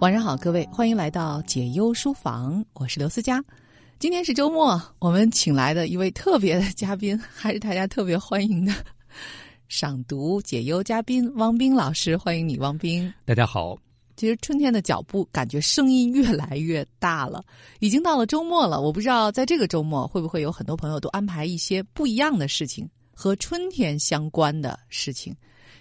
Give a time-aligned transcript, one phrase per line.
[0.00, 3.42] 晚上好，各位，欢迎来到解忧书房，我是刘思佳。
[3.98, 8.74] 今天是周末，我们请来的一位特别的嘉宾，还是大家特别欢迎的
[9.68, 13.10] 赏读解忧嘉宾汪冰老师，欢迎你，汪冰。
[13.24, 13.74] 大家好。
[14.16, 17.42] 其实春天的脚步，感觉声音越来越大了，
[17.80, 18.78] 已经到了周末了。
[18.78, 25.34] 我不知道在这个周末会不会有很多朋友都安排一些不一样的事情，和春天相关的事情。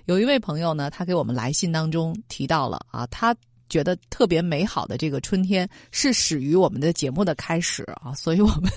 [0.05, 3.36] 有一位朋友呢，他给我们来信当中提到了啊，他。
[3.75, 8.71] 觉得特别美好的这个春天是始于我们的节目的开始啊， 所以我们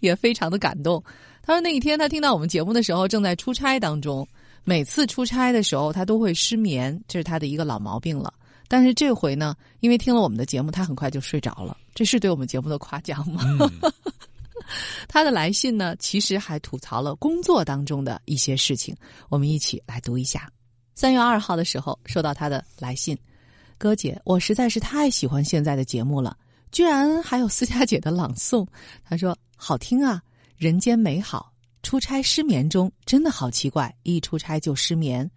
[0.00, 1.00] 也非常的感动。
[1.44, 4.26] 他说那一天他听到我们节目的时候正在出差当中，
[4.64, 8.34] 每次出差的时候他都会失眠，这是他的一个老毛病了。
[8.66, 11.76] 但是这回呢，因为听了我们的节目，他很快就睡着了。
[11.94, 13.44] 这是对我们节目的夸奖吗？
[15.06, 18.92] 他的来信呢，其实还吐槽了工作当中的一些事情。
[19.28, 20.50] 我们一起来读一下。
[20.96, 23.16] 三月二号的时候收到他的来信。
[23.82, 26.36] 哥姐，我实在是太喜欢现在的节目了，
[26.70, 28.64] 居然还有思佳姐的朗诵。
[29.02, 30.22] 她说好听啊，
[30.56, 31.52] 人间美好。
[31.82, 35.28] 出差失眠中真的好奇怪，一出差就失眠，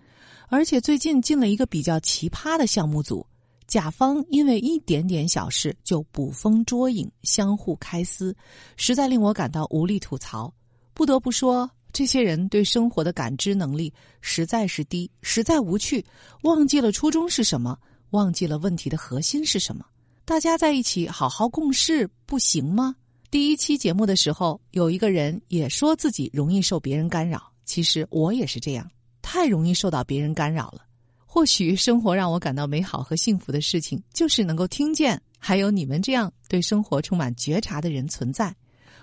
[0.47, 3.25] 而且最近进了一个比较奇葩的项目组，
[3.65, 8.37] 甲方因为一点点小事就捕风捉影，相互开撕，
[8.77, 10.53] 实在令我感到无力吐槽。
[10.93, 16.05] 不得不说，这些人对生活的感知能力实在是低，实在无趣，
[16.43, 17.75] 忘记了初衷是什么。
[18.15, 19.85] 忘记了问题的核心是什么？
[20.23, 22.95] 大家在一起好好共事不行吗？
[23.29, 27.51] 第一期节目的时候，有一个人也说自己容易受别人干扰。
[27.65, 28.89] 其实我也是这样，
[29.21, 30.81] 太容易受到别人干扰了。
[31.25, 38.55] 或许生活让我感到美好和幸福的事情，就是能够听见还有你们这样对生活充满觉察的人存在。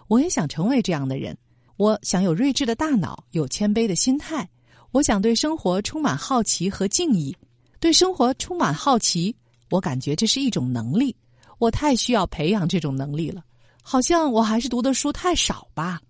[0.08, 1.36] 我也想成为这样的人。
[1.76, 4.48] 我想有睿智的大脑，有谦卑的心态。
[4.92, 7.36] 我想对生活充满好奇和敬意。
[7.82, 9.34] 对生活充满好奇，
[9.68, 11.12] 我感觉这是一种能力，
[11.58, 13.42] 我太需要培养这种能力了。
[13.82, 16.00] 好像我还是读的书太少吧。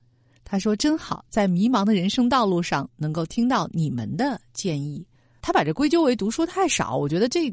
[0.44, 5.02] 他说真好，在迷茫的人生道路上能够听到你们的建议。
[5.40, 7.50] 他把这归咎为读书太少，我觉得这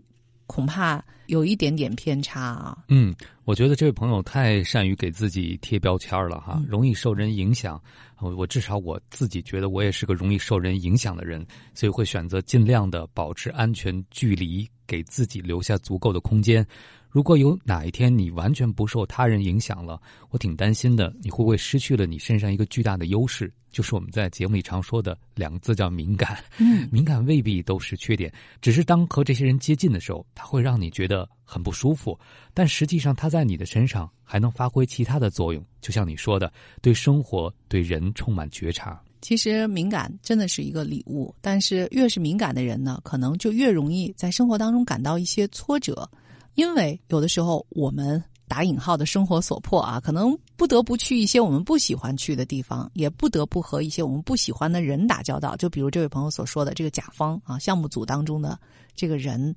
[0.50, 2.76] 恐怕有一点点偏差啊。
[2.88, 3.14] 嗯，
[3.46, 7.80] 我觉得这位朋友太善于给自己贴标签了哈，容易受人影响。
[8.18, 11.46] 我我至少我自己觉得我也是个容易受人影响的人，
[11.76, 16.66] 所以会选择尽量的保持安全距离，给自己留下足够的空间。
[17.10, 20.02] 如果有哪一天你完全不受他人影响了，
[20.32, 23.54] 我挺担心的，你会不会失去了你身上一个巨大的优势？
[23.72, 26.44] 就是我们在节目里常说的两个字叫敏感。
[26.58, 28.32] 嗯， 敏感未必都是缺点，
[28.62, 32.18] 只是当和这些人接近的时候，他会让你觉得很不舒服。
[32.54, 35.64] 但实际上，他在你的身上还能发挥其他的作用。
[35.82, 39.02] 就像你说的，对生活、对人充满觉察。
[39.22, 46.10] 其实敏感真的是一个礼物，但是越是敏感的人呢，可能就越容易在生活当中感到一些挫折。
[46.56, 55.56] 因为有的时候我们打引号的生活所迫啊，可能不得不去一些我们不喜欢去的地方，也不得不和一些我们不喜欢的人打交道。
[55.56, 58.60] 就比如这位朋友所说的这个甲方啊，项目组当中的
[58.96, 59.56] 这个人，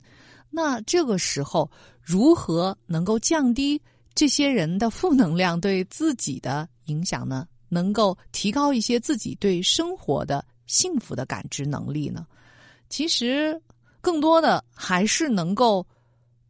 [0.51, 1.69] 那这个时候
[2.03, 3.81] 如何能够降低
[4.15, 7.49] 这些人的负能量对自己的影响呢？
[7.71, 12.27] 能够提高一些自己对生活的幸福的感知能力呢？
[12.91, 13.59] 其实
[14.03, 15.85] 更多的还是能够。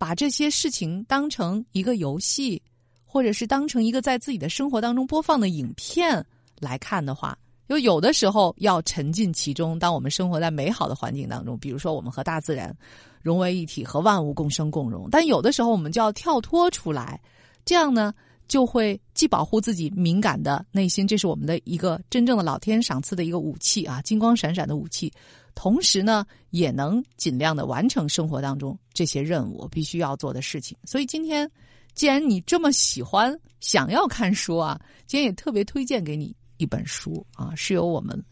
[0.02, 2.60] 把这些事情当成一个游戏，
[3.04, 6.26] 或者是当成一个在自己的生活当中播放的影片
[6.58, 9.78] 来看的话，就有的时候要沉浸其中。
[9.78, 12.76] 当我们生活在美好的环境当中，比如说我们和大自然
[13.22, 17.20] 融为一体，和万物共生共荣；但有的时候我们就要跳脱出来，
[17.64, 18.12] 这样呢
[18.48, 25.12] 就会既保护自己敏感的内心，这是我们的一个真正的老天赏赐的一个武器啊，金光闪闪的武器。
[25.54, 30.76] 同时呢，也能尽量的完成生活当中这些任务必须要做的事情。
[30.84, 31.50] 所以今天，
[31.94, 38.22] 既然你这么喜欢想要看书啊，今天也特别推荐给你一本书啊，是由我们。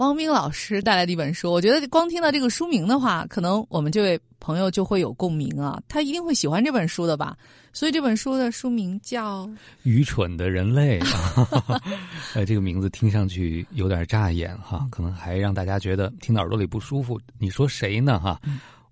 [0.00, 7.36] 汪冰老师带来的一本书， 我觉得光听到这个书名的话，可能我们这位朋友就会有共鸣啊，他一定会喜欢这本书的吧。
[7.70, 9.46] 所以这本书的书名叫
[9.82, 10.98] 《愚蠢的人类》，
[12.34, 17.20] 呃，这个名字听上去有点扎眼哈，可能还让大家觉得听到耳朵里不舒服。
[17.38, 18.18] 你说谁呢？
[18.18, 18.40] 哈，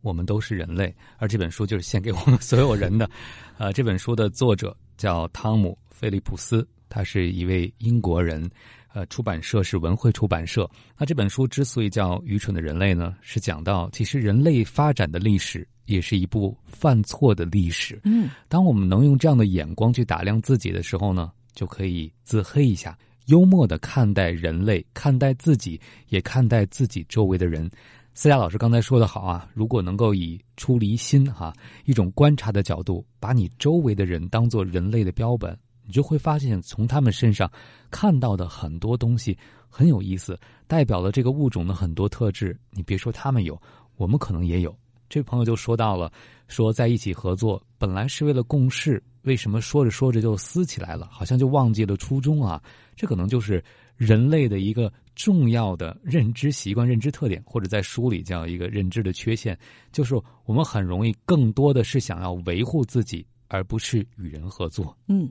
[0.03, 3.09] 我们都是人类，而这本书就是献给我们所有人的。
[3.57, 8.49] 呃，这本书的作者叫汤姆·菲利普斯，他是一位英国人。
[8.93, 10.69] 呃，出版社是文汇出版社。
[10.97, 18.01] 那这本书之所以叫《愚蠢的人类》呢，是讲到其实人类发展的历史也是一部犯错的历史。
[18.05, 27.71] 嗯，当我们能用这样的眼光去打量自己的时候呢，就可以自黑一下，幽默的看待人类，看待自己，也看待自己周围的人。
[28.15, 31.53] 思佳老师刚才说的好啊，如果能够以出离心哈
[31.85, 35.57] 一种观察的角度，把你周围的人当做人类的标本，
[35.89, 37.51] 你就会发现从他们身上
[37.91, 39.37] 看到的很多东西
[39.69, 42.57] 很有意思，代表了这个物种的很多特质。
[42.71, 43.61] 你别说他们有，
[43.97, 44.73] 我们可能也有。
[45.09, 46.13] 这朋友就说到了，
[46.47, 51.09] 说在一起合作本来是为了共事，为什么说着说着就撕起来了？
[51.11, 52.63] 好像就忘记了初衷啊！
[52.95, 53.65] 这可能就是
[53.97, 54.93] 人类的一个。
[55.19, 59.59] 重要的认知习惯、认知特点，或者在书里叫一个认知的缺陷，
[59.91, 60.15] 就是
[60.45, 64.97] 我们很容易更多的是想要维护自己，而不是与人合作。
[65.09, 65.29] 嗯，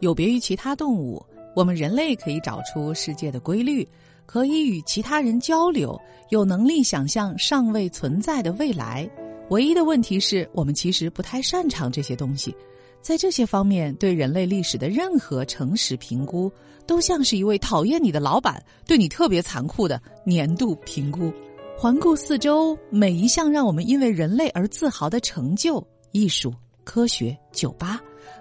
[0.00, 1.24] 有别于其他动物，
[1.54, 3.86] 我们人类可以找出世界的规律，
[4.26, 6.00] 可以与其他人交流，
[6.30, 9.08] 有能力想象尚未存在的未来。
[9.50, 12.54] 唯一的问题是我们其实不太擅长这些东西。
[13.00, 16.50] 在这些方面，对人类历史的任何诚实评估，
[16.84, 21.32] 都像是一位讨厌你的老板对你特别残酷的年度评估。
[21.78, 26.52] 环顾四周，每一项让我们因为人类而自豪的成就——艺术、
[26.82, 28.00] 科学、酒吧，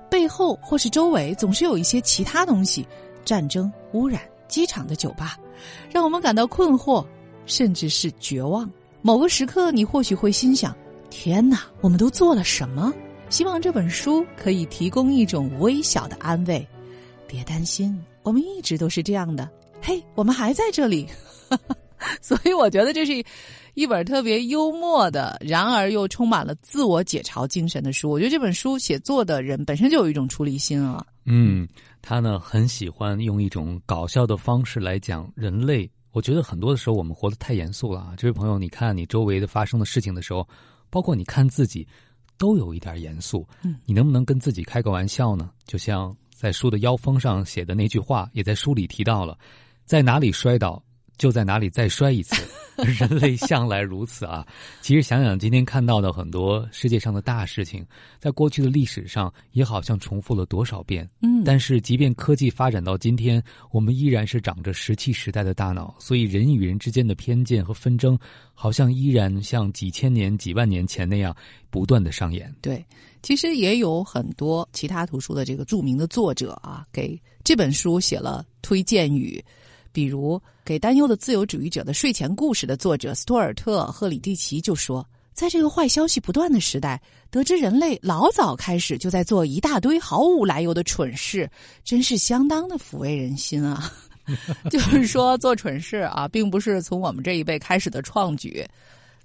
[0.09, 2.87] 背后或是周围，总是有一些其他东西：
[3.25, 5.37] 战争、污染、机场的酒吧，
[5.91, 7.05] 让我们感到困惑，
[7.45, 8.69] 甚至是绝望。
[9.01, 10.75] 某个时刻，你或许会心想
[11.09, 12.93] ：“天哪，我们都做了什么？”
[13.29, 16.65] 希望这本书可以提供一种微小的安慰，
[17.27, 19.49] 别担心，我们一直都是这样的。
[19.81, 21.07] 嘿，我们还在这里，
[22.21, 23.23] 所以我觉得这是
[23.77, 28.09] 一本特别幽默的，然而又充满了自我解嘲精神的书。
[28.09, 31.05] 我觉得这本书写作的人本身就有一种出离心啊。
[31.25, 31.67] 嗯，
[32.01, 35.87] 他呢很喜欢用一种搞笑的方式来讲人类。
[36.11, 38.15] 我觉得很多的时候我们活得太严肃了啊。
[38.17, 40.47] 这位朋友，你看你周围的发生的事情的时候，
[40.89, 41.87] 包括你看自己。
[42.39, 45.49] 都有一点严肃，嗯，你能不能跟自己开个玩笑呢？
[45.65, 49.35] 就像在书的腰封上写的那句话，也在书里提到了，
[49.85, 50.79] 在哪里摔倒。
[51.17, 52.35] 就在哪里再摔一次，
[52.99, 54.45] 人类向来如此啊！
[54.81, 57.85] 其实想想今天看到的很多世界上的大事情，
[58.19, 61.09] 在过去的历史上也好像重复了多少遍。
[61.21, 63.41] 嗯，但是即便科技发展到今天，
[63.71, 68.17] 我们依然是长着石器时代的大脑，所以人与人之间的偏见和纷争，
[68.53, 71.35] 好像依然像几千年、几万年前那样
[71.71, 72.53] 不断的上演。
[72.61, 72.85] 对，
[73.23, 79.43] 其实也有很多其他图书的这个著名的作者啊，给这本书写了推荐语。
[79.97, 85.03] 比如，给担忧的自由主义者的睡前故事的作者斯托尔特·赫里蒂奇就说
[85.33, 87.01] ：“在这个坏消息不断的时代，
[87.31, 91.49] 得知人类老早开始就在做一大堆毫无来由的蠢事，
[91.83, 93.91] 真是相当的抚慰人心啊！
[94.69, 98.63] 就是说，做蠢事啊，并不是从我们这一辈开始的创举，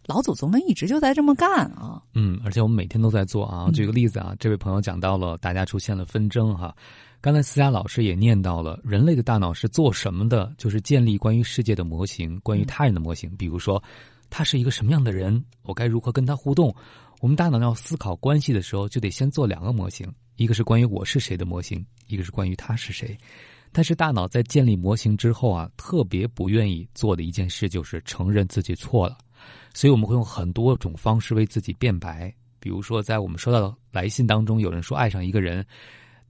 [0.07, 2.01] 老祖宗们一直就在这么干啊。
[2.15, 3.69] 嗯，而且我们每天都在做啊。
[3.75, 6.75] 举个例子啊，这位朋友讲到了，大家出现了纷争哈。”
[7.23, 10.53] 刚才思佳老师也念到了，人类的大脑是做什么的？
[10.59, 13.31] 就是建立关于世界的模型，关于他人的模型。
[13.37, 13.81] 比如说，
[14.29, 16.75] 他是一个什么样的人，我该如何跟他互动？
[17.21, 23.17] 我们大脑要思考关系的时候，就得先做两个模型：一个是关于我是谁的模型，一个是关于他是谁。
[23.71, 29.17] 但是大脑在建立模型之后啊，特别不愿意做的一件事就是承认自己错了，
[29.75, 32.35] 所以我们会用很多种方式为自己辩白。
[32.59, 35.65] 比如说，在我们收到的来信当中，有人说爱上一个人。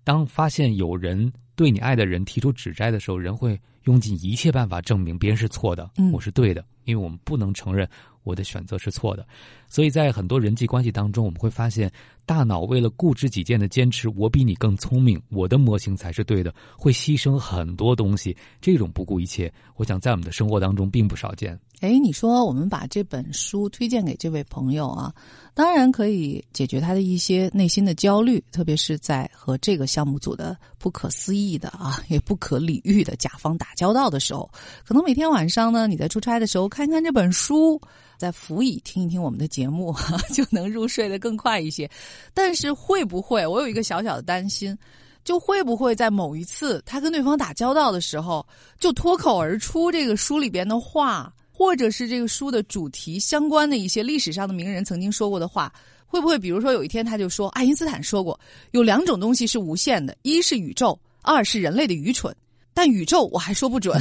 [0.05, 7.89] 当发现有人对你爱的人提出指摘的时候，人会用尽一切办法证明别人是错的，我是对的，因为我们不能承认
[8.23, 9.27] 我的选择是错的。
[9.69, 11.91] 所以在很多人际关系当中，我们会发现，
[12.27, 18.37] 大脑为了固执己见的坚持，我比你更聪明，我的模型才是对的，会牺牲很多东西。
[18.61, 21.59] 这种不顾一切，我想在我们的生活当中并不少见。
[21.81, 25.13] 哎，你说我们把这本书推荐给这位朋友啊，
[25.53, 34.49] 当然可以解决他的一些内心的焦虑，特别是在和这个项目组的不可思议的啊，也不可理喻的甲方打交道的时候，
[34.85, 37.81] 可能每天晚上呢，你在出差的时候看看这本书，
[38.17, 39.95] 在辅以听一听我们的节目，
[40.33, 41.91] 就能入睡得更快一些。
[42.33, 44.77] 但是会不会，我有一个小小的担心，
[45.25, 48.47] 就会不会在某一次他跟对方打交道的时候，
[48.79, 51.33] 就脱口而出这个书里边的话？
[51.55, 55.73] 或者是这个书的主题相关的一些历史上的名人曾经说过的话，
[56.07, 58.39] 会不会比如说有一天他就说，爱因斯坦说过，
[58.73, 62.35] 有两种东西是无限的，一是宇宙，二是人类的愚蠢。
[62.75, 64.01] 但宇宙我还说不准。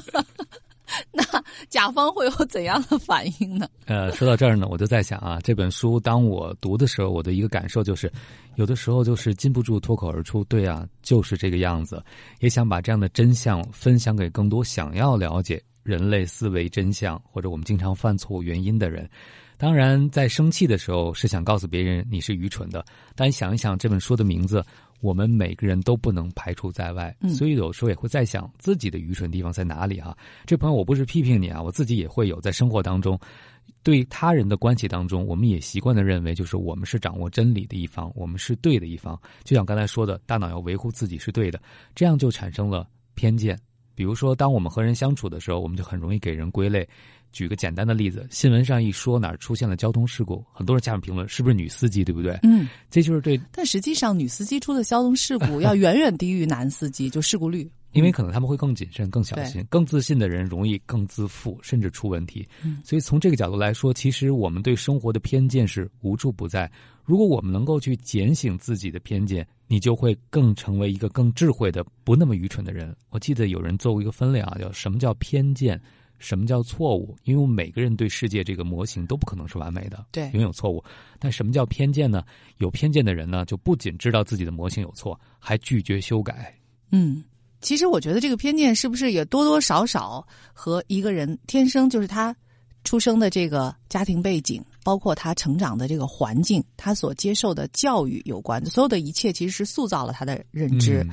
[1.80, 3.66] 甲方会有怎样的反应呢？
[3.86, 8.12] 呃，说到这儿呢，我就在想啊，这本书当我读的时候，我的一个感受就是，
[8.56, 12.04] 有的时候就是禁不住脱口而出，对啊，就是这个样子，
[12.40, 15.62] 也想把这样的真相分享给更多想要了解。
[15.82, 19.08] 人类思维真相或者我们经常犯错误原因的人。
[19.56, 22.84] 当然，在生气的时候是想告诉别人你是愚蠢的，
[23.16, 24.62] 但想一想这本书的名字，
[25.00, 30.16] 我们每个人都不能排除在外，所以有时候也会在想自己的愚蠢地方在哪里哈。
[30.46, 33.18] 这朋友，我不是批评你啊，我自己也会有在生活当中。
[33.82, 39.18] 对他人的关系当中，我们也习惯的认为，就是我们是掌握真理的一方，我们是对的一方。
[39.42, 41.60] 就像刚才说的，大脑要维护自己是对的，
[41.94, 43.58] 这样就产生了偏见。
[43.94, 46.86] 比如说，当我们和人相处的时候，我们就很容易给人归类。
[47.32, 52.38] 举个简单的例子，新闻上一说哪儿出现了交通事故，很多人下面评论是不是女司机，对不对？
[52.42, 53.40] 嗯，这就是对。
[53.52, 57.70] 但实际上，女司机出的交通事故要远远低于男司机，就事故率。
[57.92, 62.46] 因为可能他们会更谨慎、更小心，更自信的人容易更自负，甚至出问题。
[62.84, 66.70] 所以从这个角度来说，其实我们对生活的偏见是无处不在。
[67.04, 72.94] 如果我们能够去检醒自己的偏见，你就会更成为一个更智慧的、不那么愚蠢的人。
[73.08, 75.80] 我记得有人做过一个分类啊，叫什么叫偏见，
[76.20, 77.16] 什么叫错误？
[77.24, 80.84] 因为我们每个人对世界这个模型都不可能是完美的，对，拥有错误。
[81.18, 82.22] 但什么叫偏见呢？
[82.58, 86.56] 有偏见的人呢，就不仅知道自己的模型有错，还拒绝修改。
[86.92, 87.24] 嗯。
[87.62, 92.34] 其实我觉得这个偏见是不是也多多少少和一个人天生就是他
[92.84, 98.64] 出生的这个家庭背景，包括他成长的这个环境，他所接受的教育有关。
[98.66, 101.06] 所有的一切其实是塑造了他的认知，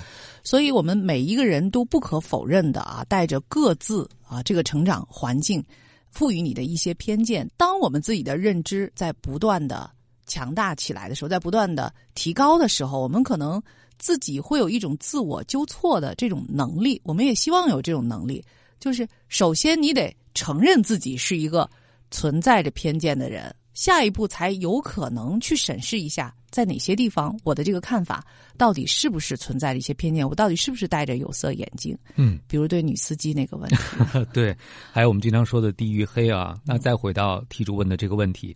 [0.43, 5.63] 所以我们每一个人都不可否认的啊，带着各自啊这个成长环境
[6.11, 7.49] 赋予你的一些偏见。
[7.57, 9.89] 当我们自己的认知在不断的
[10.25, 13.61] 强大起来的时候，在不断的提高的时候，我们可能。
[13.99, 18.45] 自己会有一种自我纠错的这种能力，我们也希望有这种能力。
[18.79, 21.67] 就是首先你得承认自己是一个
[22.11, 28.25] 存在着偏见的人，下一步才有可能去审视一下，在哪些地方我的这个看法
[28.57, 31.97] 到底是不是存在着一些偏见，我到底是不是戴着有色眼镜？
[32.15, 33.77] 嗯，比如对女司机那个问题，
[34.33, 34.55] 对，
[34.91, 36.59] 还有我们经常说的地域黑啊。
[36.65, 38.55] 那再回到题主问的这个问题。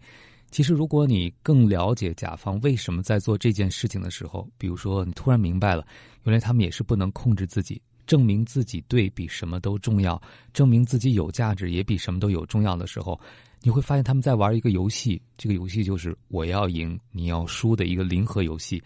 [0.50, 5.86] 其实，如果你更了解甲方为什么在做这件事情的时候，比如说你突然明白了，
[6.24, 7.82] 原来他们也是不能控制自己，
[8.12, 13.18] 证明自己对比什么都重要，证明自己有价值也比什么都有重要的时候，
[13.62, 18.84] 你会发现他们在玩一个游戏，这个游戏就是我要赢你要输的一个零和游戏。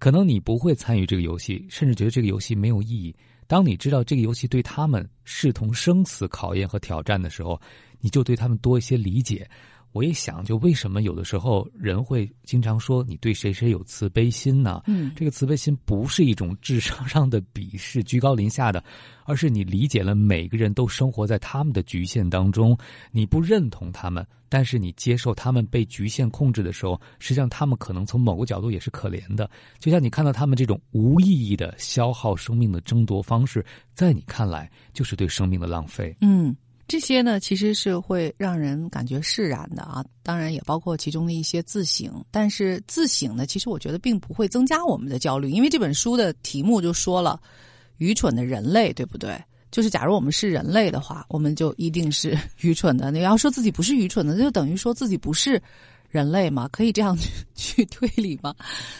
[0.00, 3.14] 可能你不会参与这个游戏，甚至觉得这个游戏没有意义。
[3.46, 7.60] 当你知道这个游戏对他们视同生死考验和挑战的时候，
[8.00, 9.48] 你就对他们多一些理解。
[9.94, 14.82] 我一想，就为什么有的时候人会经常说你对谁谁有慈悲心呢？
[14.88, 18.82] 嗯，这个慈悲心不是一种智商 上的鄙视、居高临下的，
[19.24, 22.76] 而是你理解了每个人都生活在他们的局限当中，
[23.12, 29.48] 你不认同他们，但是你接受他们被局限控制的时候，实际上他们可能从某个角度也是可怜的。
[29.78, 36.16] 就像你看到他们这种无意义的消耗生命的争夺方式，在你看来就是对生命的浪费。
[36.20, 36.52] 嗯。
[36.86, 42.22] 这些呢，其实是会让人感觉释然的啊，当然也包括其中的一些自省。
[42.30, 47.40] 但是自省呢，其实我觉得并不会增加我们的焦虑，因为这本书的题目就说了
[47.96, 49.34] “愚蠢的人类”，对不对？
[49.70, 53.10] 就是假如我们是人类的话，我们就一定是 愚蠢的。
[53.10, 55.60] 你要说自己不是愚蠢的，就等于说自己不是
[56.10, 56.68] 人类嘛？
[56.68, 57.16] 可以这样
[57.56, 58.54] 去推理吗？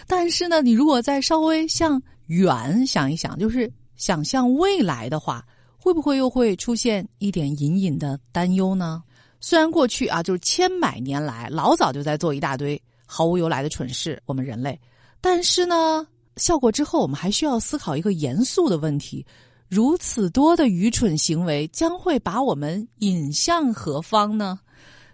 [0.07, 5.45] 但是呢，你如果再稍微向远想一想，就是想象未来的话。
[5.85, 9.03] 会不会又会出现一点隐隐的担忧呢？
[9.39, 14.81] 虽然过去啊，就是千百年来老早就在做一大堆毫无由来的蠢事，我们人类，
[15.21, 16.07] 但是呢，
[16.39, 19.27] 效果之后，我们还需要思考一个严肃的问题：
[19.69, 24.59] 如此多的愚蠢行为将会把我们引向何方呢？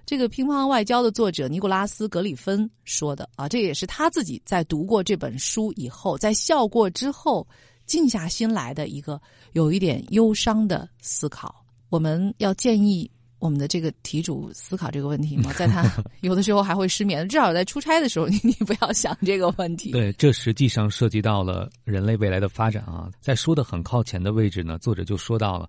[0.06, 7.44] 这个《乒乓外交》的作者尼古拉斯·格里芬说的啊，这也是他自己在读过这本书以后，在笑过之后。
[7.86, 9.20] 静下心来的一个
[9.52, 15.52] 有一点忧伤的思考，我们要建议我们的这个题主思考这个问题吗？
[15.56, 15.82] 在他
[16.20, 19.92] 有的时候还会失眠，至少在出差的时候，你 你不要想这个问题。
[19.92, 23.10] 对，这实际上涉及到了人类未来的发展啊。
[23.20, 25.68] 在书的很靠前的位置呢，作者就说到了，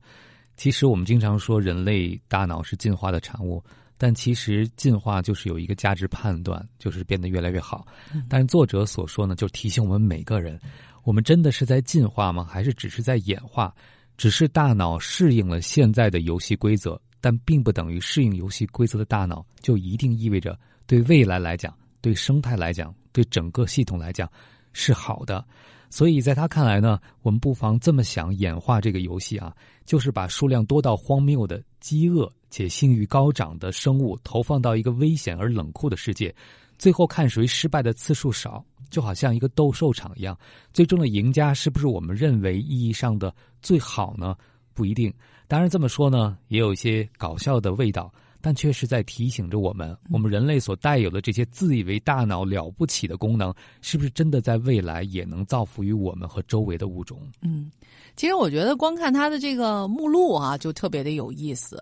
[0.57, 3.63] 其实我们经常说人类大脑是进化的产物，
[3.97, 7.87] 但其实进化就是有一个价值判断，就是变得越来越好。
[8.27, 10.59] 但是作者所说呢，就提醒我们每个人。
[11.03, 12.43] 我们真的是在进化吗？
[12.43, 13.73] 还是只是在演化？
[14.17, 24.29] 只是大脑适应了现在的游戏规则，但并不等于适应游戏规则的大脑就一定意味着对未来来讲、对生态来讲、对整个系统来讲
[24.73, 25.43] 是好的。
[25.89, 29.53] 所以在他看来呢，我们不妨这么想：演化这个游戏啊，
[29.85, 36.33] 就是把数量多到荒谬的、饥饿且性欲高涨的生物投放到一个危险而冷酷的世界。
[36.81, 40.35] 最后看谁失败的次数少，就好像一个斗兽场一样。
[40.73, 44.35] 最终的赢家是不是我们认为意义上的最好呢？
[44.73, 45.13] 不一定。
[45.47, 48.11] 当然这么说呢，也有一些搞笑的味道，
[48.41, 57.21] 但却是在提醒着我们：我们人类所带有的这些自以为大脑了不起的功能，是不是真的在未来也能造福于我们和周围的物种？
[57.41, 57.71] 嗯，
[58.15, 61.79] 其实我觉得光看它的这个目录啊，就特别的有意思。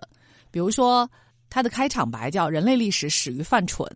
[0.50, 1.10] 比如说，
[1.48, 3.88] 它的开场白叫“人类历史始于犯蠢”。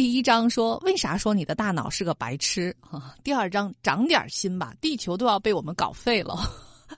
[0.00, 2.74] 第一章说为啥说你的大脑是个白痴？
[2.80, 6.38] 哈， 第二章长点心吧，地球都要被我们搞废了。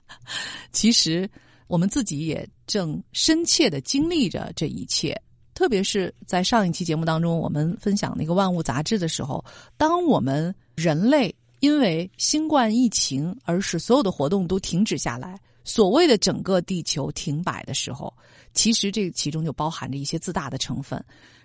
[0.71, 1.29] 其实
[1.67, 5.21] 我们自己也正深切的经历着这一切，
[5.53, 9.43] 特别是在上一期节目当中，我们分享那个《万物》杂志的时候，
[9.75, 18.13] 当我们人类因为新冠疫情而使所有的活动都停止下来，所谓的整个地球停摆的时候，
[18.53, 21.03] 其实这其中就包含着一些自大的成分。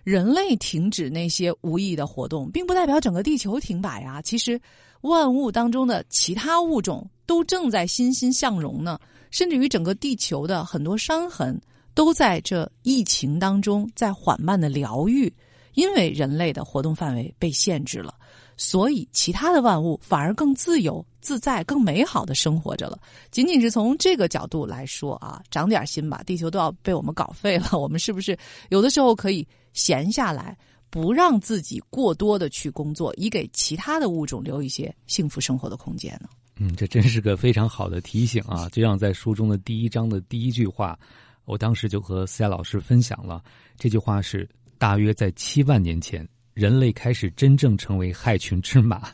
[0.09, 4.23] 人类停止那些无意义的活动，并不代表整个地球停摆啊！
[4.23, 4.59] 其实，
[5.03, 8.99] 万物当中的其他物种都正在欣欣向荣呢，
[9.31, 11.61] 甚至于整个地球的很多伤痕
[11.93, 15.31] 都在这疫情当中在缓慢的疗愈，
[15.75, 18.15] 因为人类的活动范围被限制了。
[18.57, 22.99] 所以，其他的万物反而更自由自在、更美好的生活着了。
[23.31, 27.79] 仅仅是从这个角度来说啊，长点心吧，地球都要被我们搞废了。
[27.79, 28.35] 我们是不是
[28.71, 29.47] 有的时候可以
[29.79, 30.59] 闲下来，
[30.91, 36.29] 不让自己过多的去工作，以给其他的物种留一些幸福生活的空间呢？
[36.57, 38.69] 嗯，这真是个非常好的提醒啊！
[38.71, 40.99] 就像在书中的第一章的第一句话，
[41.45, 43.41] 我当时就和思雅老师分享了
[43.77, 46.29] 这句话是：大约在七万年前。
[46.55, 49.13] 人类开始真正成为害群之马，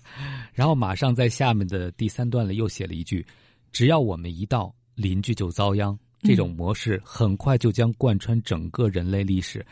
[0.54, 3.22] 然后马上在下面的第三段里又写了一句
[3.70, 5.94] ：“只要我们一到，邻居就遭殃。”
[6.24, 9.62] 这种模式很快就将贯穿整个人类历史，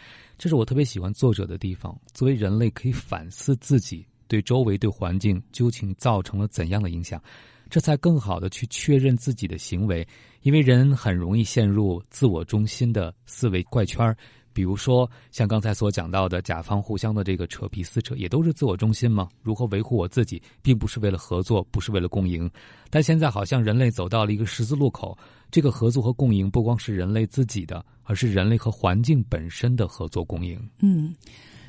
[0.42, 1.96] 这是我特别喜欢作者的地方。
[2.12, 7.22] 作为人类，可以反思自己对周围、对环境究竟造成了怎样的影响，
[7.70, 10.04] 这才更好的去确认自己的行为。
[10.40, 14.16] 因为人很容易陷入自我中心的思维怪圈儿。
[14.52, 19.28] 比如说，像刚才所讲到的，甲方互相的这个扯皮撕扯，也都是自我中心吗？
[19.42, 22.50] 如何维护我自己，并不是为了合作，不是为了共赢。
[22.90, 25.16] 但现在好像人类走到了一个十字路口，
[25.50, 30.60] 这个合作和共赢不光是人类自己的，而是人类和环境本身的合作共赢。
[30.80, 31.14] 嗯，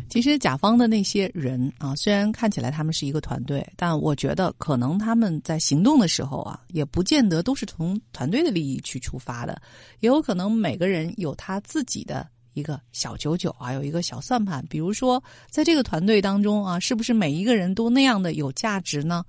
[0.10, 9.62] 其实甲方的那些人啊，虽然看起来他们是一个团队，但我觉得可能他们在行动的时候啊，也不见得都是从团队的利益去出发的，
[10.02, 12.28] 也有可能每个人有他自己的。
[12.54, 14.66] 一个小九九啊，有一个小算盘。
[14.70, 19.24] 比如说，在这个团队当中啊，是不是每一个人都那样的有价值呢？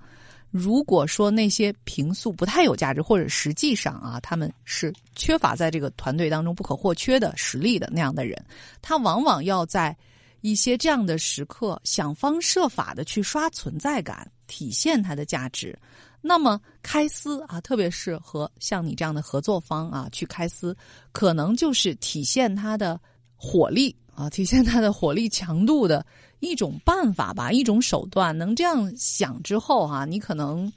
[0.51, 8.41] 如果说那些平素不太有价值，或者实际上啊，他们是缺乏在这个团队当中不可或缺的实力的那样的人，
[8.81, 9.93] 他往往要在
[10.39, 15.77] 一些这样的时刻想方设法的去刷存在感，体现他的价值。
[16.21, 20.73] 那么开撕啊，特别是和像你这样的合作方啊去开撕，
[21.11, 22.97] 可能就是体现他的。
[23.45, 26.03] 火力啊，体现它的火力强度的
[26.39, 28.35] 一种办法吧，一种手段。
[28.35, 30.71] 能这样想之后哈，你可能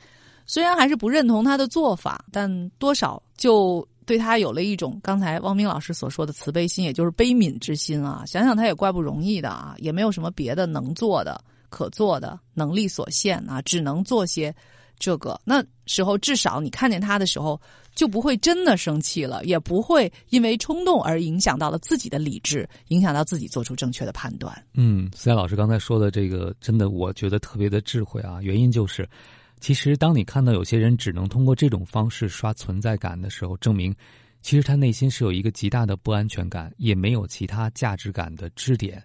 [0.45, 8.23] 虽然还是不认同他的做法，但多少就对他有了一种刚才汪明老师所说的慈悲心，也就是悲悯之心啊。
[8.27, 14.55] 想想他也怪不容易的啊，也没有什么别的能做的、可做的，能力所限啊，只能做些。
[14.99, 17.61] 这个那时候，至少你看见他的时候，
[17.95, 24.53] 就不会真的生气了，也不会因为冲动而影响到了自己的理智，影响到自己做出正确的判断。
[24.75, 28.41] 嗯，思佳老师刚才说的这个，真的我觉得特别的智慧啊。
[28.43, 29.09] 原因就是，
[29.61, 33.95] 其实当你看到有些人只能通过这种方式刷存在感的时候，证明
[34.43, 39.03] 其实他内心是有一个极大的不安全感，也没有其他价值感的支点。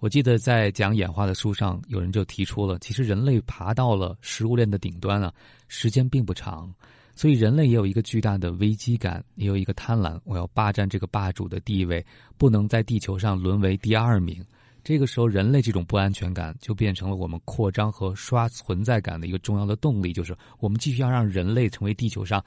[0.00, 5.32] 我记得在讲演化的书上，有人就提出了，其实人类爬到了食物链的顶端啊，
[5.66, 6.72] 时间并不长，
[7.16, 12.04] 所以人类也有一个巨大的危机感，也有一个贪婪，我要霸占这个霸主的地位，
[12.36, 14.44] 不能在地球上沦为第二名。
[14.84, 22.42] 这个时候，人类这种不安全感就变成了我们扩张和刷存在感的一个重要的动力，就是我们继续要让人类成为地球上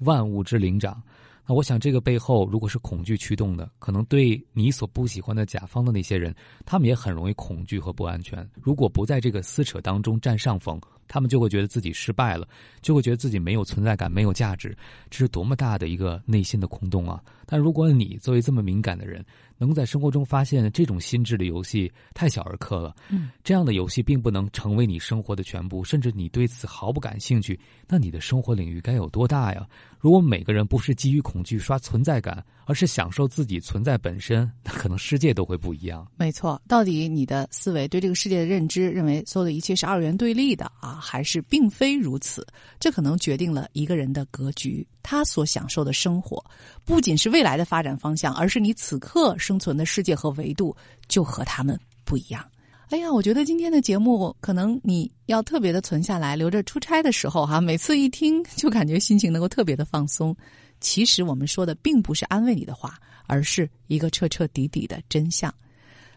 [0.00, 1.00] 万物之灵长。
[1.48, 8.46] 那我想，这个背后如果是恐惧驱动的，可能对你所不喜欢的甲方的那些人，他们也很容易恐惧和不安全。
[8.60, 12.48] 如果不在这个撕扯当中占上风，他们就会觉得自己失败了，
[12.82, 14.76] 就会觉得自己没有存在感、没有价值。
[15.08, 17.22] 这是多么大的一个内心的空洞啊！
[17.46, 19.24] 但如果你作为这么敏感的人，
[19.58, 29.66] 能在生活中发现这种心智的游戏太小儿科了，嗯，这样的游戏并不能成为你生活的全部，甚至你对此毫不感兴趣，那你的生活领域该有多大呀？
[29.98, 36.06] 如果每个人不是基于恐惧刷存在感，而是享受自己存在本身，那可能世界都会不一样。
[36.16, 42.44] 没错，到底你的思维对这个世界的认知，认为所有的一切是二元对立的啊，还是并非如此？
[42.80, 46.44] 这可能决定了一个人的格局，他所享受的生活，
[46.84, 50.76] 不仅是未来的发展方向，而是你此刻生存的世界和维度
[51.06, 52.44] 就和他们不一样。
[52.90, 60.36] 哎呀，我觉得今天的节目可能你要特别的存下来，留着出差的时候哈，每次一听就感觉心情能够特别的放松。
[60.80, 65.52] 其实我们说的并不是安慰你的话，而是一个彻彻底底的真相，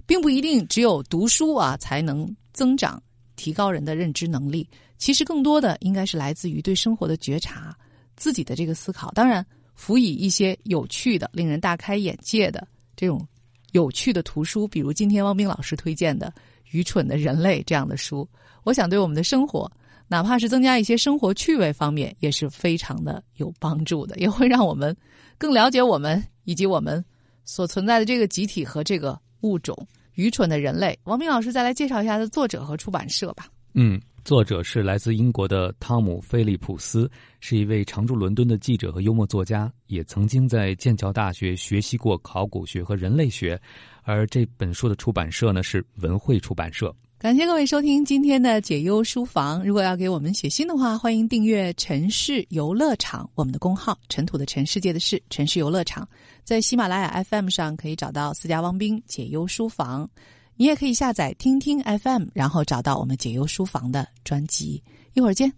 [0.05, 3.01] 并不一定只有读书啊才能增长、
[3.35, 4.67] 提高人的认知能力。
[4.97, 7.75] 其实更多的应该是来自于对生活的觉察、
[8.15, 9.11] 自己的这个思考。
[9.11, 9.45] 当然，
[9.75, 13.25] 辅以一些有趣的、令人大开眼界的这种
[13.71, 16.33] 有趣的图书，比如今天汪冰老师推荐的。
[16.71, 18.29] 愚蠢的人类这样的书，
[18.63, 19.67] 我想对我们的生活，
[20.09, 24.93] 哪怕是增加一些生活趣味方面，也是非常的有帮助的，也会让我们
[25.37, 27.03] 更了解我们以及我们
[27.45, 29.87] 所存在的这个集体和这个物种。
[30.15, 33.45] 愚蠢的人类，王明老师再来介绍一下的作者和出版社吧。
[33.73, 43.57] 嗯，作者是来自英国的汤姆·菲利普斯，是一位常驻伦敦的记者和幽默作家，也曾经在剑桥大学学习过考古学和人类学。
[44.03, 46.93] 而这本书的出版社呢是文汇出版社。
[47.19, 49.61] 感谢各位收听今天的解忧书房。
[49.65, 56.07] 如果要给我们写信的话，欢迎订阅“城市游乐场”我们的公号“尘土的尘世界的事”城市游乐场，
[56.45, 60.09] 在喜马拉雅 FM 上可以找到私家汪兵解忧书房。
[60.55, 64.81] 你也可以下载听听 FM，然后找到我们解忧书房的专辑。
[65.11, 65.51] 一会儿见。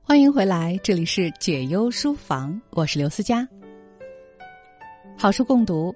[0.00, 3.46] 欢迎回来，这里是解忧书房，我是刘思佳。
[5.14, 5.94] 好书共读，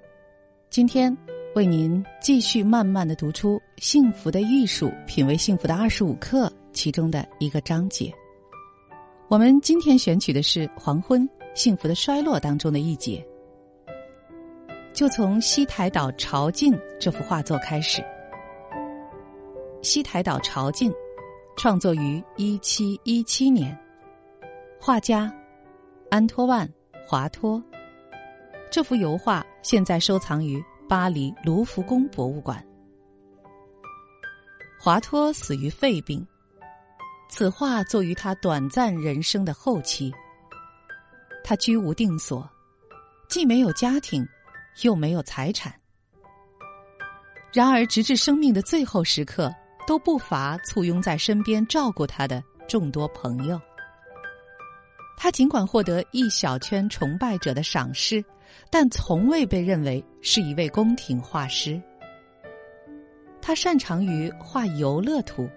[0.69, 1.15] 今天
[1.55, 8.13] 为您继续慢慢的读出《幸福的艺术：品味幸福的二十五课》其中的一个章节。
[9.27, 13.25] 我们今天选取的是《黄昏：幸福的衰落》当中的一节，
[14.93, 18.03] 就从西台岛朝觐这幅画作开始。
[19.81, 20.93] 西台岛朝觐，
[21.57, 23.75] 创作于一七一七年，
[24.79, 25.33] 画家
[26.11, 26.67] 安托万·
[27.07, 27.61] 华托。
[28.69, 32.65] 这幅油画现在收藏于巴黎卢浮宫博物馆。
[34.79, 36.25] 华托死于肺病，
[37.29, 40.11] 此画作于他短暂人生的后期。
[41.43, 42.49] 他居无定所，
[43.29, 44.27] 既没有家庭，
[44.81, 45.71] 又没有财产。
[47.53, 49.53] 然而，直至生命的最后时刻，
[49.85, 53.61] 都不乏簇拥在身边照顾他的众多朋友。
[55.21, 58.23] 他尽管获得一小圈崇拜者的赏识。
[58.71, 61.79] 但从未被认为是一位宫廷画师。
[63.41, 65.47] 他擅长于画游乐图，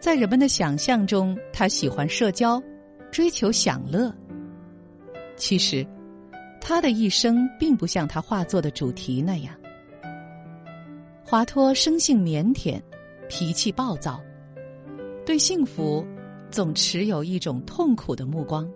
[0.00, 2.62] 在人们的想象中，他喜欢社交，
[3.10, 4.14] 追求享乐。
[5.36, 5.86] 其实，
[6.60, 9.54] 他的一生并不像他画作的主题那样。
[11.24, 12.80] 华托生性腼腆，
[13.28, 14.22] 脾气暴躁，
[15.26, 16.06] 对幸福
[16.52, 18.70] 总持有一种痛苦的目光。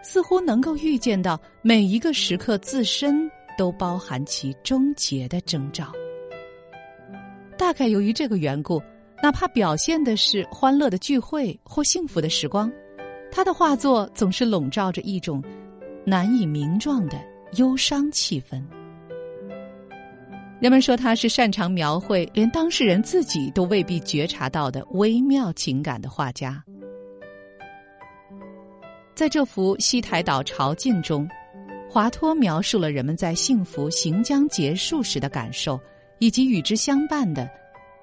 [0.00, 3.28] 似乎能够预见到每一个时刻自身
[3.58, 5.92] 都包含其终结的征兆。
[7.58, 8.80] 大概由于这个缘故，
[9.20, 12.72] 哪怕表现的是欢乐的聚会或幸福的时光，
[13.30, 15.42] 他的画作总是笼罩着一种
[16.06, 17.18] 难以名状的
[17.56, 18.62] 忧伤气氛。
[20.60, 26.64] 人们说他是擅长描绘连当事人自己都未必觉察到的微妙情感的画家。
[29.18, 31.28] 在这幅西台岛潮境中，
[31.90, 35.76] 华托描述了人们在幸福行将结束时的感受，
[36.20, 37.50] 以及与之相伴的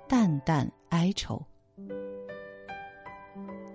[0.09, 1.41] 淡淡哀愁。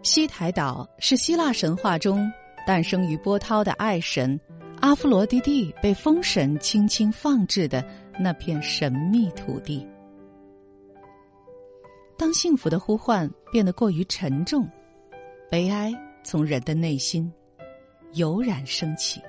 [0.02, 2.30] 西台岛是希腊神话中
[2.66, 4.38] 诞生于波涛的爱神
[4.80, 7.82] 阿芙罗狄蒂被风神轻轻放置的
[8.18, 9.88] 那片神秘土地。
[12.18, 14.68] 当幸福的呼唤变得过于沉重，
[15.50, 15.90] 悲哀。
[16.22, 17.32] 从人的内心
[18.12, 19.20] 油然升起，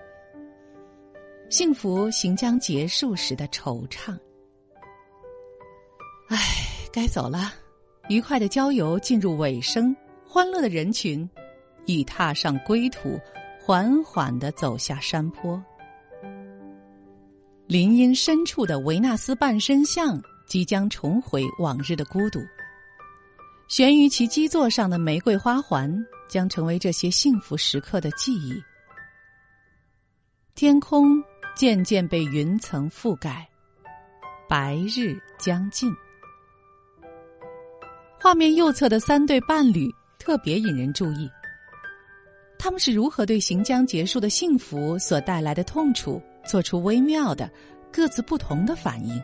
[1.49, 4.17] 幸福行将结束时的惆怅。
[6.29, 6.37] 唉，
[6.91, 7.53] 该走了。
[8.09, 11.29] 愉快的郊游进入尾声，欢乐的人群
[11.85, 13.19] 已踏上归途，
[13.59, 15.61] 缓缓的走下山坡。
[17.67, 22.39] 林荫深处的维纳斯半身像即将重回往日的孤独。
[23.69, 25.89] 悬于其基座上的玫瑰花环
[26.31, 28.63] 将成为这些幸福时刻的记忆。
[30.55, 31.21] 天空
[31.55, 33.45] 渐渐被云层覆盖，
[34.47, 35.93] 白日将近。
[38.17, 41.29] 画面右侧的三对伴侣特别引人注意。
[42.57, 47.51] 他们是如何对行将结束的幸福所带来的痛楚做出微妙的、
[47.91, 49.21] 各自不同的反应。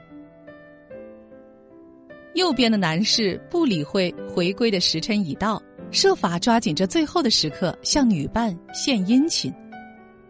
[2.34, 9.54] 右边的男士不理会回归的时辰已到，设法抓紧这最后的时刻向女伴献殷勤，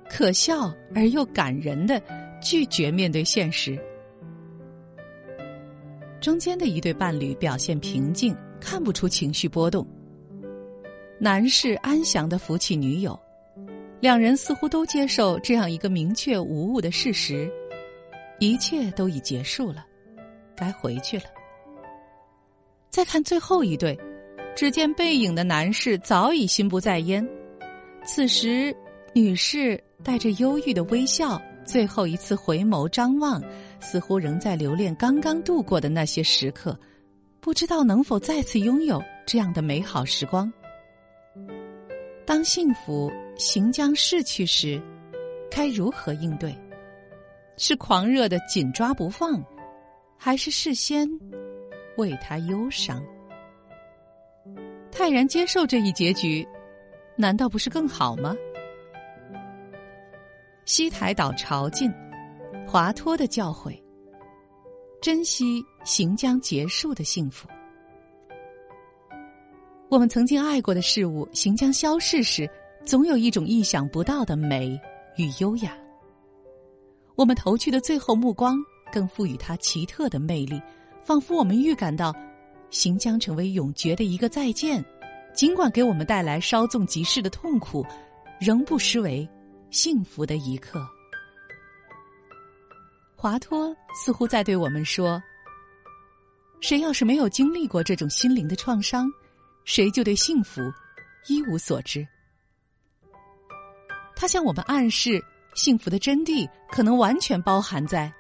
[0.10, 2.02] 可笑而又感人的
[2.42, 3.78] 拒绝面对现实。
[6.22, 9.86] 中间的一对伴侣表现平静，看不出情绪波动。
[11.20, 13.20] 男士安详的扶起女友，
[14.00, 17.52] 两人似乎都接受这样一个明确无误的事实：
[18.40, 19.86] 一切都已结束了，
[20.56, 21.26] 该回去了。
[22.90, 23.98] 再看最后一对，
[24.58, 27.24] 只见背影的男士早已心不在焉，
[28.04, 28.76] 此时
[29.14, 33.40] 女士带着忧郁的微笑，最后一次回眸张望，
[33.80, 36.76] 似乎仍在留恋刚刚度过的那些时刻，
[37.40, 40.52] 不知道能否再次拥有这样的美好时光。
[42.26, 44.82] 当幸福行将逝去时，
[45.52, 46.52] 该如何应对？
[47.58, 49.40] 是狂热的紧抓不放，
[50.18, 51.08] 还是事先
[51.98, 53.00] 为他忧伤？
[54.98, 56.46] 泰然接受这一结局，
[57.16, 58.36] 难道不是更好吗？
[60.66, 61.94] 西台岛潮尽，
[62.68, 63.80] 华托的教诲：
[65.00, 67.48] 珍惜行将结束的幸福。
[69.88, 72.50] 我们曾经爱过的事物，行将消逝时，
[72.84, 74.70] 总有一种意想不到的美
[75.16, 75.78] 与优雅。
[77.14, 78.58] 我们投去的最后目光，
[78.92, 80.60] 更赋予它奇特的魅力，
[81.04, 82.12] 仿佛我们预感到，
[82.70, 84.84] 行将成为永绝的一个再见。
[85.34, 87.86] 尽管给我们带来稍纵即逝的痛苦，
[88.40, 89.28] 仍不失为
[89.70, 90.84] 幸福的一刻。
[93.16, 95.22] 华托似乎在对我们说：
[96.60, 99.08] 谁要是没有经历过这种心灵的创伤？
[99.64, 100.62] 谁就对幸福
[101.28, 102.08] 一无所知？
[104.16, 108.12] 他向我们暗示，幸福的真谛可能完全包含在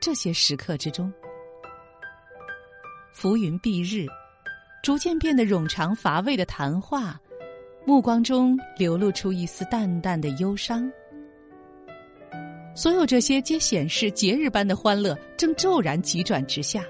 [0.00, 1.12] 这些时刻之中。
[3.12, 4.06] 浮云蔽日，
[4.82, 7.20] 逐渐变得冗长乏味的谈话，
[7.86, 10.90] 目光中流露出一丝淡淡的忧伤。
[12.74, 16.82] 所有这些皆显示节日般的欢乐正骤然急转直下。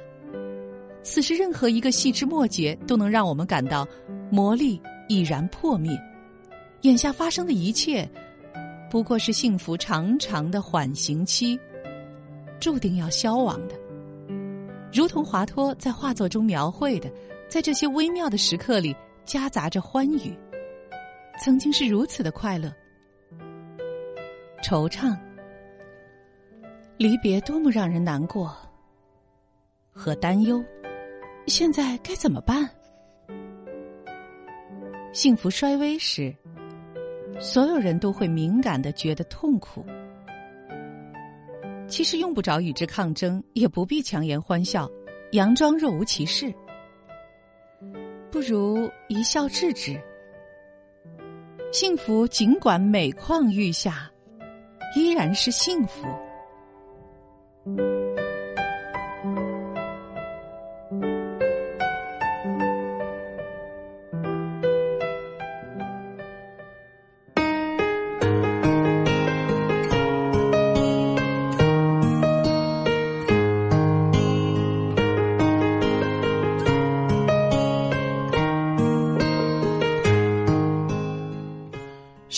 [1.02, 3.86] 此时，任何一个细枝末节都能让我们感到
[4.30, 6.00] 魔力已然破灭。
[6.82, 8.08] 眼下发生的一切，
[8.88, 11.58] 不过是幸福长长的缓刑期，
[12.60, 13.74] 注定要消亡的。
[14.92, 17.10] 如同华托在画作中描绘的，
[17.48, 20.38] 在这些微妙的时刻里夹杂着欢愉，
[21.42, 22.70] 曾经是如此的快乐。
[24.62, 25.16] 惆怅，
[26.98, 28.54] 离别多么让人难过
[29.90, 30.62] 和担忧。
[31.46, 32.68] 现在该怎么办？
[35.12, 36.34] 幸福衰微时，
[37.40, 39.84] 所有人都会敏感的觉得痛苦。
[41.92, 44.90] 其实用不着与之抗争，也不必强颜欢笑，
[45.30, 46.50] 佯装若无其事。
[48.30, 50.00] 不如一笑置之。
[51.70, 54.10] 幸福尽管每况愈下，
[54.96, 56.06] 依然是幸福。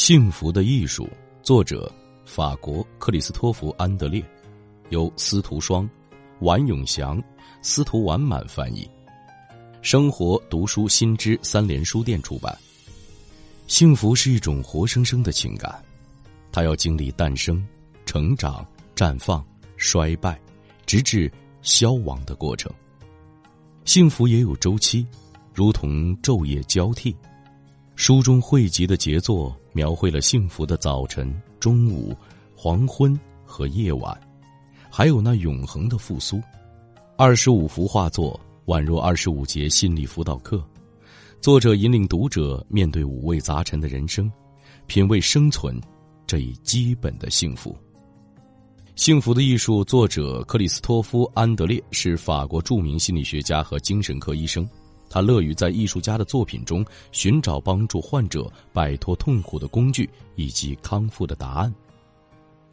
[0.07, 1.09] 幸福的艺术，
[1.43, 1.91] 作者
[2.27, 4.23] 法国克里斯托弗·安德烈，
[4.91, 5.89] 由司徒双、
[6.41, 7.19] 王永祥、
[7.63, 8.87] 司徒完满翻译，
[9.81, 12.55] 生活读书新知三联书店出版。
[13.67, 15.83] 幸福是一种活生生的情感，
[16.53, 17.67] 它要经历诞生、
[18.05, 18.63] 成长、
[18.95, 19.43] 绽放、
[19.79, 20.39] 衰败，
[20.85, 22.71] 直至消亡的过程。
[23.87, 25.07] 幸福也有周期，
[25.55, 27.17] 如同昼夜交替。
[27.97, 29.59] 书中汇集的杰作。
[29.75, 32.17] 描绘了幸福的早晨、中午、
[32.55, 34.19] 黄昏和夜晚，
[34.89, 36.41] 还有那永恒的复苏。
[37.17, 40.65] 二十五幅画作宛若二十五节心理辅导课，
[41.41, 44.31] 作者引领读者面对五味杂陈的人生，
[44.87, 45.79] 品味生存
[46.25, 47.77] 这一基本的幸福。
[48.95, 54.65] 幸福的艺术作者克里斯托夫·安德烈是法国著名心理学家和精神科医生。
[55.15, 61.73] 他乐于在艺术家的作品中寻找帮助患者摆脱痛苦的工具以及康复的答案。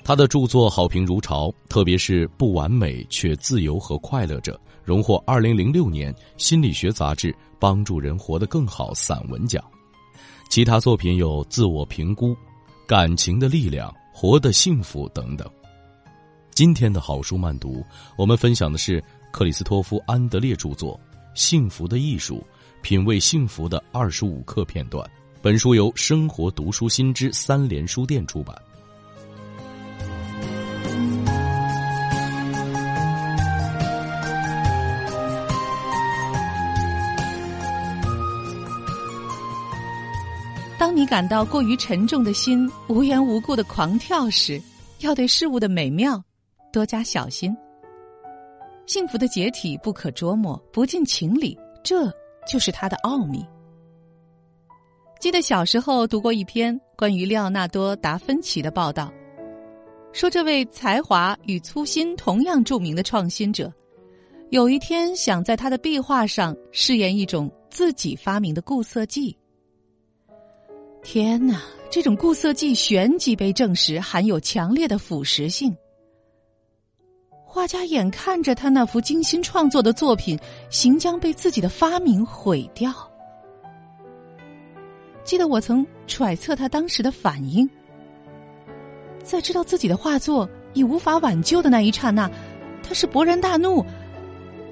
[0.04, 9.64] 他的著作好评如潮，特别是《不完美却自由和快乐者》荣获二零零六年心理学杂志“帮助人活得更好”散文奖。
[10.50, 12.30] 其他作品有《自我评估》
[12.88, 15.48] 《感情的力量》《活得幸福》等等。
[16.56, 17.86] 今天的好书慢读，
[18.18, 19.00] 我们分享的是
[19.32, 21.00] 克里斯托夫·安德烈著作
[21.34, 22.38] 《幸福的艺术》，
[22.82, 25.10] 品味幸福的二十五课片段。
[25.42, 28.56] 本书由生活读书新知三联书店出版。
[40.78, 44.62] 当你感到过于沉重的心无缘无故的狂跳时，
[45.00, 46.24] 要对事物的美妙
[46.74, 47.56] 多加小心。
[48.86, 52.12] 幸福的解体不可捉摸，不近情理，这
[52.48, 53.46] 就是它的奥秘。
[55.20, 59.14] 记得小时候读过一篇关于利奥纳多·达芬奇的报道，
[60.12, 63.72] 说这位才华与粗心同样著名的创新者，
[64.50, 69.38] 有一天想在他的壁画上试验一种自己发明的固色剂。
[71.04, 71.62] 天哪！
[71.90, 75.76] 这种固色剂旋即被证实含有强烈的腐蚀性。
[77.54, 82.94] 画家眼看着他那幅精心创作的作品，行将被自己的发明毁掉。
[85.26, 87.70] 记得我曾揣测他当时的反应，
[89.22, 92.32] 在知道自己的画作已无法挽救的那一刹那，
[92.82, 93.86] 他是勃然大怒，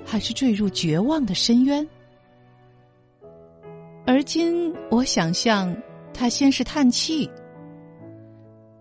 [0.06, 1.86] 还是坠入绝望的深渊？
[4.08, 5.76] 而今我想象。
[6.12, 7.30] 他先是叹气，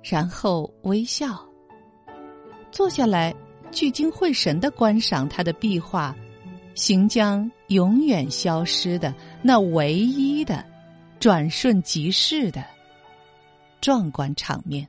[0.02, 1.38] 然后微笑，
[2.72, 3.32] 坐下来，
[3.70, 6.14] 聚精会神的观赏他的壁画，
[6.74, 10.64] 行将永远消失的那唯一的、
[11.20, 12.64] 转瞬即逝的
[13.80, 14.88] 壮观场面。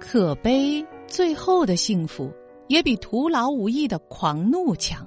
[0.00, 2.32] 可悲，最后的幸福
[2.66, 5.06] 也比徒劳无益的狂怒强。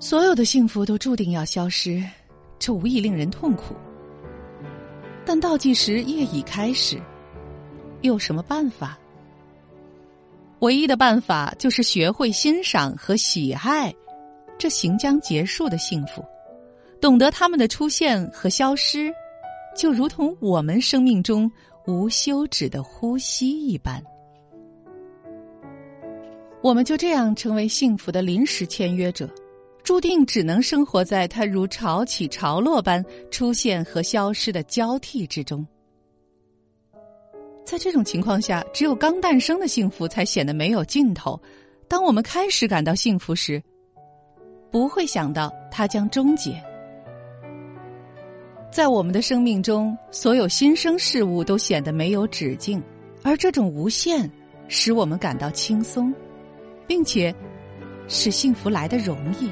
[0.00, 2.04] 所有的幸福都注定要消失。
[2.58, 3.76] 这无疑令人痛苦，
[5.24, 7.00] 但倒计时夜已开始，
[8.02, 8.98] 有什么办法？
[10.60, 13.94] 唯一的办法就是学会欣赏和喜爱
[14.58, 16.24] 这行将结束的幸福，
[17.00, 19.12] 懂得他们的出现和消失，
[19.76, 21.50] 就如同我们生命中
[21.86, 24.02] 无休止的呼吸一般。
[26.60, 29.28] 我们就这样成为幸福的临时签约者。
[29.84, 35.66] 注定只能生活在它如潮起潮落般出现和消失的交替之中。
[37.68, 41.38] 在这种情况下，只有刚诞生的幸福才显得没有尽头。
[41.86, 43.62] 当我们开始感到幸福时，
[44.70, 46.58] 不会想到它将终结。
[48.72, 52.82] 在我们的生命中，所有新生事物都显得没有止境，
[53.22, 54.30] 而这种无限
[54.66, 56.10] 使我们感到轻松，
[56.86, 57.34] 并且
[58.08, 59.50] 使幸福来得容易。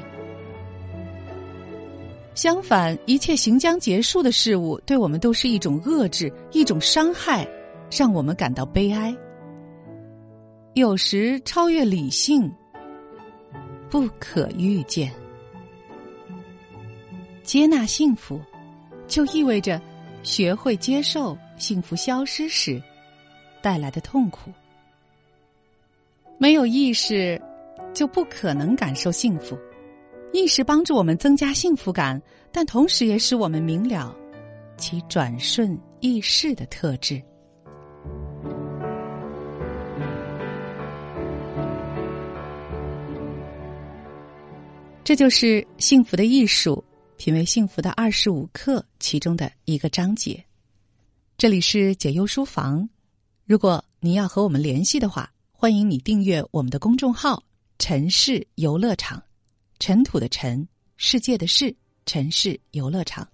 [2.33, 7.47] 相反，一切行将结束的事物，对我们都是一种遏制，一种伤害，
[7.89, 9.15] 让我们感到悲哀。
[10.73, 12.53] 有时超越理性，
[13.89, 15.11] 不可预见。
[17.43, 18.39] 接纳幸福，
[19.07, 19.81] 就意味着
[20.21, 22.81] 学会接受幸福消失时
[23.61, 24.51] 带来的痛苦。
[26.37, 27.41] 没有意识，
[27.93, 29.57] 就不可能感受幸福。
[30.33, 32.21] 意识帮助我们增加幸福感，
[32.51, 34.13] 但同时也使我们明了
[34.77, 37.19] 其转瞬易逝的特质。
[45.07, 46.83] 这就是幸福的艺术，
[47.15, 50.43] 品味幸福的二十五课其中的一个章节。
[51.37, 52.89] 这里是解忧书房，
[53.45, 57.41] 如果您要和我们联系的话，欢迎你订阅我们的公众号
[57.79, 59.23] “城市游乐场”。
[59.79, 60.67] 尘土的尘，
[60.97, 61.73] 世界的世，
[62.05, 63.25] 城市游乐场，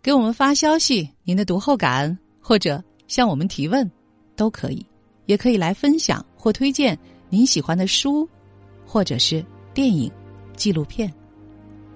[0.00, 3.86] 给我们发消息，您的读后感，或者向我们提问，
[4.34, 4.86] 都可以，
[5.26, 6.98] 也可以来分享或推荐
[7.28, 8.26] 您喜欢的书，
[8.86, 10.10] 或者是电影、
[10.58, 11.10] 纪录片。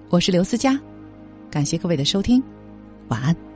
[0.09, 0.79] 我是刘思佳，
[1.51, 2.41] 感谢各位的收听，
[3.09, 3.52] 晚安。